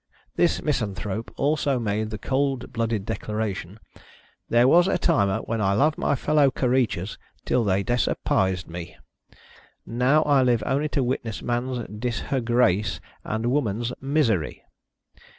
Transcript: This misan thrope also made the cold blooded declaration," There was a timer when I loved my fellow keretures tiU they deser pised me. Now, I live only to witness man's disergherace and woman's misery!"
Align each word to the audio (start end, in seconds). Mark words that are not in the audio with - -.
This 0.35 0.61
misan 0.61 0.95
thrope 0.95 1.29
also 1.37 1.77
made 1.79 2.09
the 2.09 2.17
cold 2.17 2.73
blooded 2.73 3.05
declaration," 3.05 3.79
There 4.49 4.67
was 4.67 4.87
a 4.87 4.97
timer 4.97 5.41
when 5.43 5.61
I 5.61 5.73
loved 5.73 5.99
my 5.99 6.15
fellow 6.15 6.49
keretures 6.49 7.19
tiU 7.45 7.63
they 7.63 7.83
deser 7.83 8.15
pised 8.25 8.67
me. 8.67 8.97
Now, 9.85 10.23
I 10.23 10.41
live 10.41 10.63
only 10.65 10.89
to 10.89 11.03
witness 11.03 11.43
man's 11.43 11.85
disergherace 11.99 12.99
and 13.23 13.51
woman's 13.51 13.93
misery!" 14.01 14.63